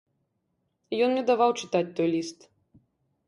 [1.07, 2.39] Ён мне даваў чытаць той ліст.